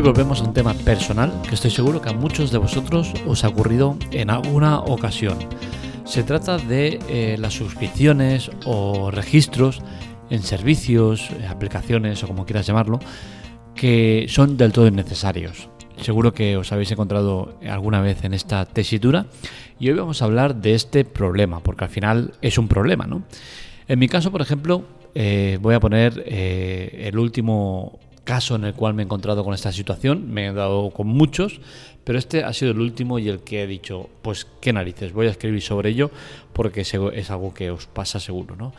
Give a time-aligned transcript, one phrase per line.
[0.00, 3.44] Hoy volvemos a un tema personal que estoy seguro que a muchos de vosotros os
[3.44, 5.36] ha ocurrido en alguna ocasión.
[6.04, 9.82] Se trata de eh, las suscripciones o registros
[10.30, 12.98] en servicios, eh, aplicaciones o como quieras llamarlo,
[13.74, 15.68] que son del todo innecesarios.
[16.00, 19.26] Seguro que os habéis encontrado alguna vez en esta tesitura
[19.78, 23.24] y hoy vamos a hablar de este problema, porque al final es un problema, ¿no?
[23.86, 24.82] En mi caso, por ejemplo,
[25.14, 29.72] eh, voy a poner el último caso en el cual me he encontrado con esta
[29.72, 31.60] situación, me he dado con muchos,
[32.04, 35.26] pero este ha sido el último y el que he dicho, pues qué narices, voy
[35.26, 36.10] a escribir sobre ello
[36.52, 38.72] porque es algo que os pasa seguro, ¿no?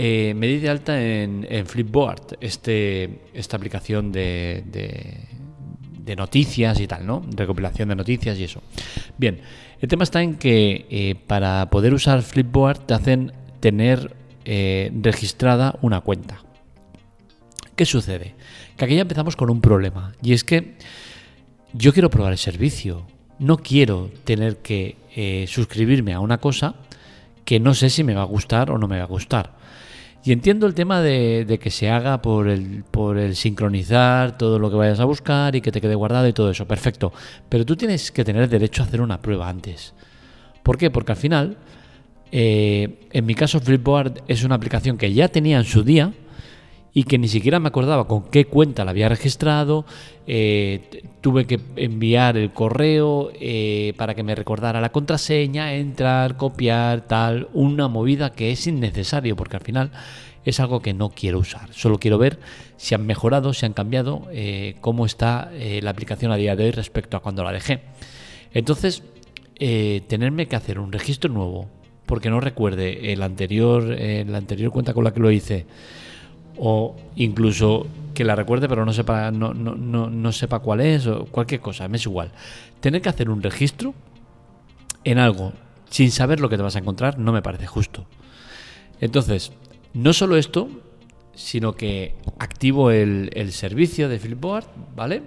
[0.00, 7.04] Eh, me di de alta en, Flipboard, este, esta aplicación de, de, noticias y tal,
[7.04, 7.22] ¿no?
[7.36, 8.62] Recopilación de noticias y eso.
[9.18, 9.40] Bien,
[9.80, 15.78] el tema está en que eh, para poder usar Flipboard te hacen tener eh, registrada
[15.82, 16.42] una cuenta.
[17.78, 18.34] ¿Qué sucede?
[18.76, 20.12] Que aquí ya empezamos con un problema.
[20.20, 20.74] Y es que
[21.72, 23.06] yo quiero probar el servicio.
[23.38, 26.74] No quiero tener que eh, suscribirme a una cosa
[27.44, 29.54] que no sé si me va a gustar o no me va a gustar.
[30.24, 34.70] Y entiendo el tema de, que se haga por el, por el sincronizar todo lo
[34.70, 36.66] que vayas a buscar y que te quede guardado y todo eso.
[36.66, 37.12] Perfecto.
[37.48, 39.94] Pero tú tienes que tener derecho a hacer una prueba antes.
[40.64, 40.90] ¿Por qué?
[40.90, 41.58] Porque al final,
[42.32, 46.12] eh, en mi caso, Flipboard es una aplicación que ya tenía en su día
[46.98, 49.84] y que ni siquiera me acordaba con qué cuenta la había registrado.
[50.26, 57.02] Eh, tuve que enviar el correo eh, para que me recordara la contraseña, entrar, copiar,
[57.02, 57.50] tal.
[57.52, 59.92] Una movida que es innecesario porque al final
[60.44, 61.72] es algo que no quiero usar.
[61.72, 62.40] Solo quiero ver
[62.76, 66.70] si han mejorado, si han cambiado, eh, cómo está la aplicación a día de hoy
[66.72, 67.78] respecto a cuando la dejé.
[68.52, 69.04] Entonces,
[69.56, 71.68] tenerme que hacer un registro nuevo
[72.06, 75.64] porque no recuerde el anterior, la anterior cuenta con la que lo hice
[76.58, 81.26] o incluso que la recuerde pero no sepa, no, no, no, sepa cuál es o
[81.26, 82.32] cualquier cosa, me es igual.
[82.80, 83.94] Tener que hacer un registro
[85.04, 85.52] en algo
[85.88, 88.06] sin saber lo que te vas a encontrar no me parece justo.
[89.00, 89.52] Entonces,
[89.94, 90.68] no solo esto,
[91.34, 94.66] sino que activo el, servicio de Flipboard,
[94.96, 95.22] ¿vale?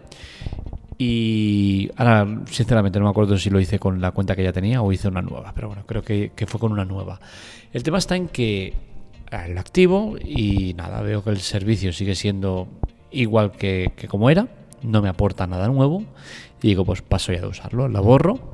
[0.98, 4.82] Y ahora, sinceramente, no me acuerdo si lo hice con la cuenta que ya tenía
[4.82, 7.22] o hice una nueva, pero bueno, creo que, que fue con una nueva.
[7.72, 8.91] El tema está en que
[9.32, 12.68] el activo y nada, veo que el servicio sigue siendo
[13.12, 14.48] igual que, como era,
[14.84, 16.04] no me aporta nada nuevo
[16.62, 18.54] y digo, pues paso ya de usarlo, la borro.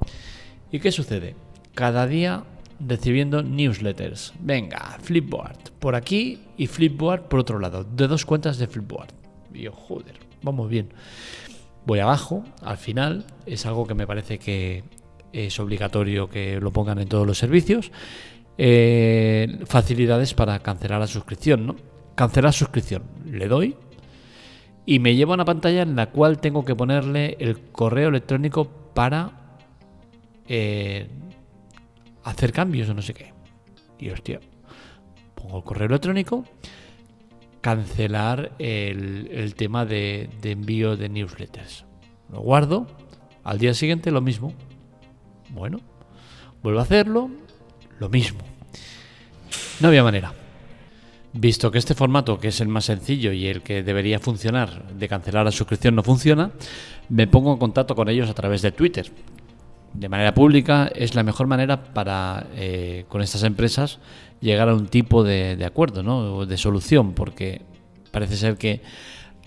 [0.72, 1.36] ¿Y qué sucede?
[1.74, 2.44] Cada día
[2.80, 4.34] recibiendo newsletters.
[4.40, 9.10] Venga, Flipboard por aquí y Flipboard por otro lado, de dos cuentas de Flipboard.
[9.54, 10.90] Y joder, vamos bien.
[11.86, 14.84] Voy abajo, al final, es algo que me parece que
[15.34, 17.92] es obligatorio que lo pongan en todos los servicios
[18.58, 21.76] eh, facilidades para cancelar la suscripción, ¿no?
[22.16, 23.04] Cancelar suscripción.
[23.26, 23.76] Le doy
[24.86, 28.66] y me lleva a una pantalla en la cual tengo que ponerle el correo electrónico
[28.94, 29.60] para
[30.48, 31.08] eh,
[32.24, 33.34] hacer cambios o no sé qué.
[34.00, 34.40] Y hostia,
[35.36, 36.46] pongo el correo electrónico,
[37.62, 41.86] cancelar el, tema de, de envío de newsletters.
[42.32, 42.88] Lo guardo,
[43.44, 44.54] al día siguiente lo mismo.
[45.50, 45.80] Bueno,
[46.64, 47.30] vuelvo a hacerlo,
[48.00, 48.40] lo mismo.
[49.80, 50.34] No había manera.
[51.34, 55.08] Visto que este formato, que es el más sencillo y el que debería funcionar, de
[55.08, 56.52] cancelar la suscripción no funciona,
[57.10, 59.12] me pongo en contacto con ellos a través de Twitter.
[59.94, 64.00] De manera pública es la mejor manera para, eh, con estas empresas,
[64.42, 66.46] llegar a un tipo de, de acuerdo, ¿no?
[66.46, 67.62] de solución, porque
[68.12, 68.82] parece ser que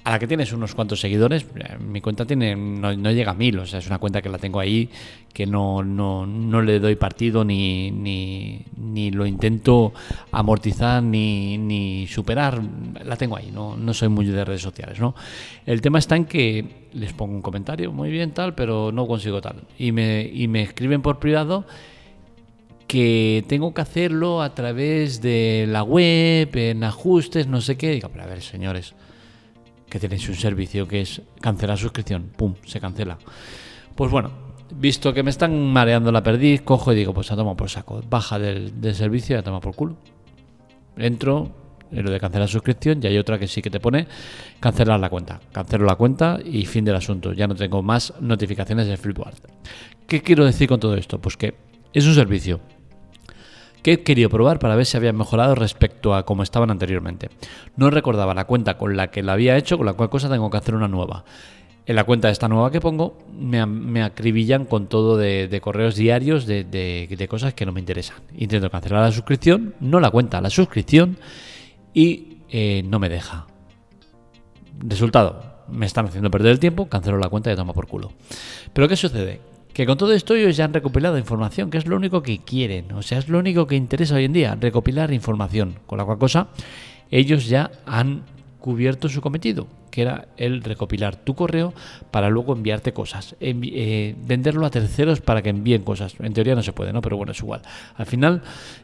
[0.03, 3.59] a la que tienes unos cuantos seguidores, eh, mi cuenta tiene no, llega a mil,
[3.59, 4.89] o sea, es una cuenta que la tengo ahí,
[5.33, 9.93] que no, no, no le doy partido ni, ni, ni lo intento
[10.33, 12.63] amortizar ni, ni, superar,
[13.05, 15.15] la tengo ahí, no, no soy muy de redes sociales, ¿no?
[15.67, 19.41] El tema está en que les pongo un comentario, muy bien tal, pero no consigo
[19.41, 21.67] tal, y me, y me escriben por privado
[22.87, 28.09] que tengo que hacerlo a través de la web, en ajustes, no sé qué, digo,
[28.09, 28.95] pero a ver, señores,
[29.91, 33.19] que tenéis un servicio que es cancelar suscripción, pum, se cancela.
[33.95, 34.31] Pues bueno,
[34.75, 38.01] visto que me están mareando la perdiz, cojo y digo, pues a toma por saco,
[38.09, 39.97] baja del, servicio y a toma por culo.
[40.97, 41.51] Entro
[41.91, 44.07] en lo de cancelar suscripción y hay otra que sí que te pone
[44.61, 45.41] cancelar la cuenta.
[45.53, 47.33] Cancelo la cuenta y fin del asunto.
[47.33, 49.35] Ya no tengo más notificaciones de Flipboard.
[50.07, 51.21] ¿Qué quiero decir con todo esto?
[51.21, 51.55] Pues que
[51.93, 52.61] es un servicio
[53.83, 57.31] que he querido probar para ver si habían mejorado respecto a cómo estaban anteriormente.
[57.77, 60.51] No recordaba la cuenta con la que la había hecho, con la cual cosa tengo
[60.51, 61.25] que hacer una nueva.
[61.87, 66.47] En la cuenta de esta nueva que pongo me, acribillan con todo de, correos diarios
[66.47, 68.19] de, cosas que no me interesan.
[68.37, 71.17] Intento cancelar la suscripción, no la cuenta, la suscripción
[71.93, 73.47] y eh, no me deja.
[74.79, 78.13] Resultado, me están haciendo perder el tiempo, cancelo la cuenta y toma por culo.
[78.73, 79.41] Pero ¿qué sucede?
[79.73, 82.93] Que con todo esto ellos ya han recopilado información, que es lo único que quieren,
[82.93, 86.19] o sea, es lo único que interesa hoy en día, recopilar información, con la cual
[86.19, 86.49] cosa
[87.11, 88.23] ellos ya han
[88.61, 91.73] cubierto su cometido, que era el recopilar tu correo
[92.11, 96.15] para luego enviarte cosas, eh, venderlo a terceros para que envíen cosas.
[96.21, 97.01] En teoría no se puede, ¿no?
[97.01, 97.63] Pero bueno, es igual.
[97.97, 98.43] Al final,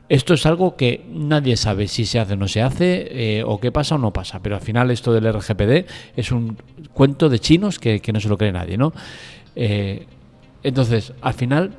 [0.09, 3.61] esto es algo que nadie sabe si se hace o no se hace, eh, o
[3.61, 4.41] qué pasa o no pasa.
[4.43, 5.87] Pero al final, esto del RGPD
[6.17, 6.57] es un
[6.93, 8.93] cuento de chinos que, no se lo cree nadie, ¿no?
[9.55, 10.07] Eh,
[10.69, 11.73] entonces, al final,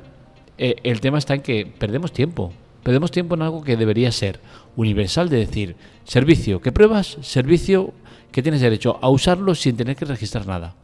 [0.56, 2.52] el tema está en que perdemos tiempo.
[2.82, 4.40] Perdemos tiempo en algo que debería ser
[4.76, 7.92] universal, de decir, servicio que pruebas, servicio
[8.32, 10.74] que tienes derecho a usarlo sin tener que registrar nada.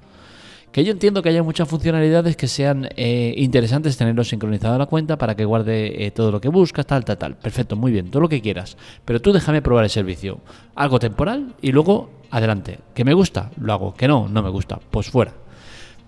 [0.73, 4.87] Que yo entiendo que haya muchas funcionalidades que sean eh, interesantes tenerlo sincronizado a la
[4.87, 7.37] cuenta para que guarde eh, todo lo que buscas, tal, tal, tal.
[7.37, 8.77] Perfecto, muy bien, todo lo que quieras.
[9.05, 10.41] Pero tú déjame probar el servicio.
[10.75, 12.81] Algo temporal y luego adelante.
[12.93, 13.95] Que me gusta, lo hago.
[13.95, 15.33] Que no, no me gusta, pues fuera.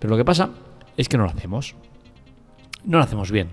[0.00, 0.50] Pero lo que pasa
[0.96, 1.74] es que no lo hacemos.
[2.84, 3.48] No lo hacemos bien.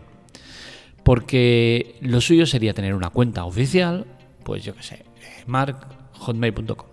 [1.04, 4.06] Porque lo suyo sería tener una cuenta oficial,
[4.44, 5.06] pues yo qué sé,
[5.48, 6.88] markhotmail.com.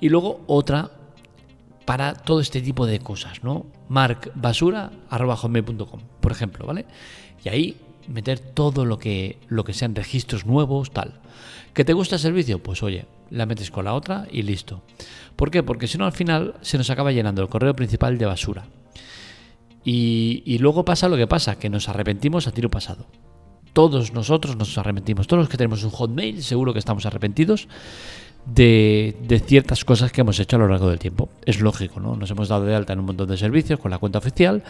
[0.00, 0.90] Y luego otra
[1.84, 3.66] para todo este tipo de cosas, ¿no?
[3.88, 6.86] markbasura.hotmail.com, por ejemplo, ¿vale?
[7.44, 7.76] Y ahí
[8.06, 11.14] meter todo lo que, lo que sean registros nuevos, tal.
[11.74, 12.62] ¿Que te gusta el servicio?
[12.62, 14.82] Pues oye, la metes con la otra y listo.
[15.36, 15.62] ¿Por qué?
[15.62, 18.64] Porque si no al final se nos acaba llenando el correo principal de basura.
[19.84, 23.06] Y, luego pasa lo que pasa, que nos arrepentimos a tiro pasado
[23.72, 25.28] todos nosotros nos arrepentimos.
[25.28, 27.68] Todos los que tenemos un hotmail, seguro que estamos arrepentidos
[28.46, 31.28] de, ciertas cosas que hemos hecho a lo largo del tiempo.
[31.44, 32.16] Es lógico, ¿no?
[32.16, 34.62] Nos hemos dado de alta en un montón de servicios con la cuenta oficial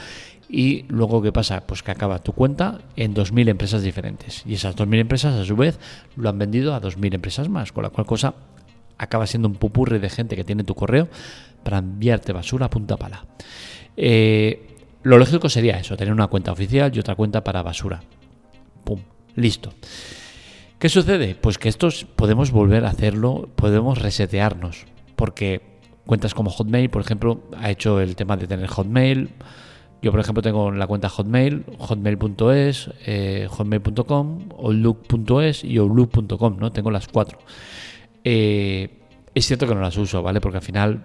[0.49, 1.67] y luego ¿qué pasa?
[1.67, 4.43] Pues que acaba tu cuenta en 2.000 empresas diferentes.
[4.47, 5.79] Y esas 2.000 empresas a su vez
[6.17, 8.35] lo han vendido a 2.000 empresas más, con la cual cosa
[8.99, 11.09] acaba siendo un pupurre de gente que tiene tu correo
[11.63, 13.25] para enviarte basura a punta pala.
[13.97, 14.70] Eh,
[15.03, 18.01] lo lógico sería eso, tener una cuenta oficial y otra cuenta para basura.
[18.85, 19.01] ¡Pum!
[19.37, 19.73] Listo.
[20.79, 21.35] ¿Qué sucede?
[21.35, 25.61] Pues que estos podemos volver a hacerlo, podemos resetearnos, porque
[26.07, 29.29] cuentas como Hotmail, por ejemplo, ha hecho el tema de tener Hotmail.
[30.03, 36.73] Yo, por ejemplo, tengo la cuenta Hotmail, hotmail.es, eh, hotmail.com, outlook.es y outlook.com, ¿no?
[36.73, 37.39] Tengo las cuatro.
[38.25, 38.89] Eh,
[39.35, 40.41] es cierto que no las uso, ¿vale?
[40.41, 41.03] Porque al final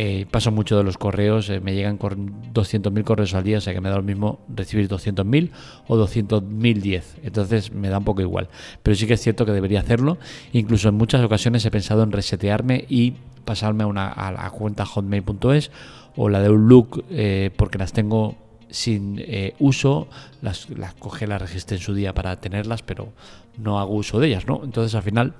[0.00, 3.60] eh, paso mucho de los correos, eh, me llegan con 200.000 correos al día, o
[3.60, 5.50] sea que me da lo mismo recibir 200.000
[5.88, 7.02] o 200.010.
[7.24, 8.48] Entonces me da un poco igual.
[8.84, 10.16] Pero sí que es cierto que debería hacerlo.
[10.52, 13.14] Incluso en muchas ocasiones he pensado en resetearme y
[13.44, 15.72] pasarme a, una, a la cuenta hotmail.es
[16.14, 18.36] o la de Outlook eh, porque las tengo
[18.70, 19.20] sin
[19.58, 20.06] uso,
[20.42, 20.94] las, las
[21.26, 23.14] las registré en su día para tenerlas, pero
[23.56, 24.60] no hago uso de ellas, ¿no?
[24.62, 25.34] Entonces al final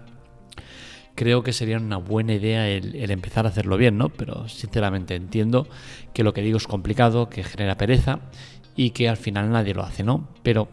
[1.18, 4.08] creo que sería una buena idea el, empezar a hacerlo bien, ¿no?
[4.08, 5.66] Pero sinceramente entiendo
[6.14, 8.20] que lo que digo es complicado, que genera pereza
[8.76, 10.28] y que al final nadie lo hace, ¿no?
[10.44, 10.68] Pero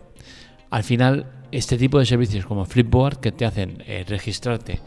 [0.70, 4.82] al final este tipo de servicios como Flipboard que te hacen eh, registrarte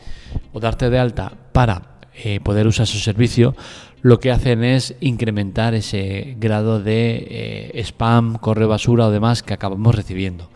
[0.52, 3.56] o darte de alta para eh, poder usar su servicio,
[4.00, 7.26] lo que hacen es incrementar ese grado de
[7.74, 10.50] eh, spam, correo basura o demás que acabamos recibiendo.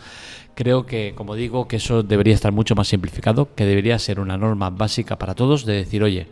[0.55, 4.37] Creo que, como digo, que eso debería estar mucho más simplificado, que debería ser una
[4.37, 6.27] norma básica para todos de decir, oye,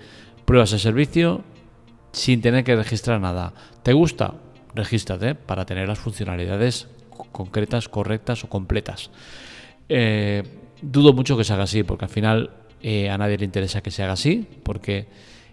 [0.44, 1.42] pruebas el servicio
[2.12, 3.54] sin tener que registrar nada.
[3.82, 4.34] ¿Te gusta?
[4.74, 6.88] Regístrate para tener las funcionalidades
[7.32, 9.10] concretas, correctas o completas.
[9.88, 10.42] Eh,
[10.82, 12.50] dudo mucho que se haga así, porque al final
[12.82, 15.06] eh, a nadie le interesa que se haga así, porque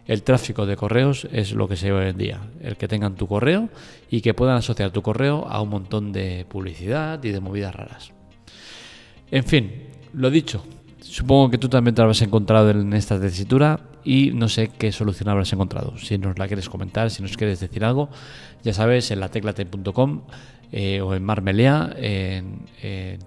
[0.07, 2.41] el tráfico de correos es lo que se ve hoy en día.
[2.61, 3.69] El que tengan tu correo
[4.09, 8.16] y que puedan asociar tu correo a un montón de publicidad y de movidas raras.
[9.29, 9.71] En fin,
[10.13, 10.63] lo dicho,
[11.01, 15.27] supongo que tú también te habrás encontrado en esta tesitura y no sé qué solución
[15.27, 15.97] habrás encontrado.
[15.97, 18.09] Si nos la quieres comentar, si nos quieres decir algo,
[18.63, 20.21] ya sabes, en la teclate.com
[20.71, 22.65] eh, o en Marmelea, en,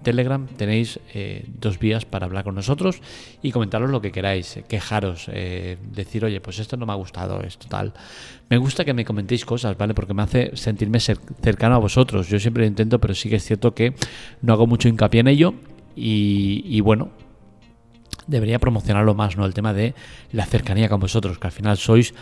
[0.01, 3.01] Telegram, tenéis eh, dos vías para hablar con nosotros
[3.43, 7.41] y comentaros lo que queráis, quejaros, eh, decir, oye, pues esto no me ha gustado,
[7.41, 7.93] esto tal.
[8.49, 9.93] Me gusta que me comentéis cosas, ¿vale?
[9.93, 12.27] Porque me hace sentirme cercano a vosotros.
[12.27, 13.93] Yo siempre lo intento, pero sí que es cierto que
[14.41, 15.53] no hago mucho hincapié en ello
[15.95, 17.09] y, bueno,
[18.27, 19.45] debería promocionarlo más, ¿no?
[19.45, 19.93] El tema de
[20.31, 22.13] la cercanía con vosotros, que al final sois,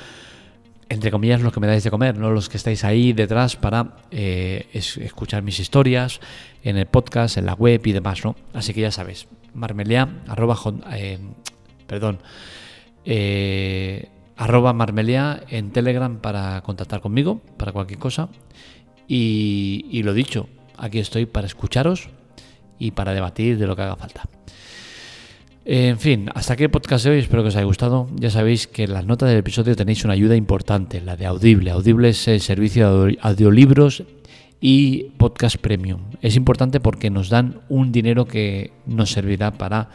[0.90, 2.32] entre comillas, los que me dais de comer, ¿no?
[2.32, 6.20] Los que estáis ahí detrás para eh, escuchar mis historias
[6.64, 8.36] en el podcast, en la web y demás, ¿no?
[8.54, 10.58] Así que ya sabéis, marmelia, arroba,
[10.94, 11.20] eh,
[11.86, 12.20] perdón,
[13.06, 18.30] eh, arroba marmelia en Telegram para contactar conmigo, para cualquier cosa.
[19.12, 22.10] Y lo dicho, aquí estoy para escucharos
[22.80, 24.24] y para debatir de lo que haga falta.
[25.66, 28.08] En fin, hasta aquí el podcast de hoy, espero que os haya gustado.
[28.16, 31.70] Ya sabéis que en las notas del episodio tenéis una ayuda importante, la de Audible.
[31.70, 34.04] Audible es el servicio de audiolibros
[34.62, 36.02] y podcast premium.
[36.22, 39.90] Es importante porque nos dan un dinero que nos servirá para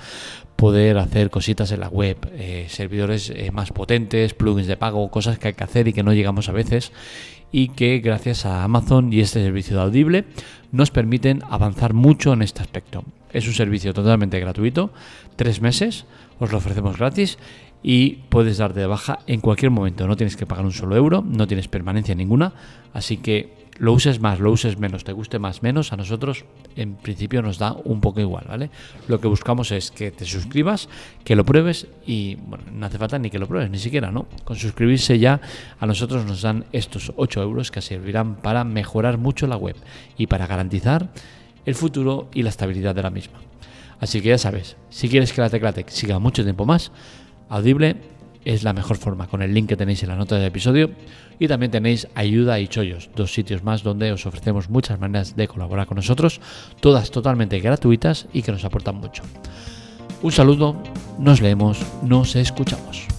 [0.56, 5.38] poder hacer cositas en la web, eh, servidores eh, más potentes, plugins de pago, cosas
[5.38, 6.92] que hay que hacer y que no llegamos a veces
[7.52, 10.24] y que gracias a Amazon y este servicio de Audible
[10.72, 13.04] nos permiten avanzar mucho en este aspecto.
[13.32, 14.92] Es un servicio totalmente gratuito,
[15.36, 16.04] tres meses,
[16.40, 17.38] os lo ofrecemos gratis
[17.82, 20.08] y puedes dar de baja en cualquier momento.
[20.08, 22.54] No tienes que pagar un solo euro, no tienes permanencia ninguna,
[22.92, 26.44] así que lo uses más, lo uses menos, te guste más, menos, a nosotros
[26.76, 28.70] en principio nos da un poco igual, ¿vale?
[29.08, 30.88] Lo que buscamos es que te suscribas,
[31.24, 34.26] que lo pruebes y, bueno, no hace falta ni que lo pruebes, ni siquiera, ¿no?
[34.44, 35.40] Con suscribirse ya
[35.80, 39.76] a nosotros nos dan estos 8 euros que servirán para mejorar mucho la web
[40.16, 41.10] y para garantizar
[41.66, 43.38] el futuro y la estabilidad de la misma.
[44.00, 46.92] Así que ya sabes, si quieres que la Teclatec siga mucho tiempo más,
[47.48, 47.96] Audible
[48.44, 50.90] es la mejor forma con el link que tenéis en la nota del episodio
[51.38, 55.48] y también tenéis Ayuda y Chollos, dos sitios más donde os ofrecemos muchas maneras de
[55.48, 56.40] colaborar con nosotros,
[56.80, 59.22] todas totalmente gratuitas y que nos aportan mucho.
[60.22, 60.76] Un saludo,
[61.18, 63.13] nos leemos, nos escuchamos.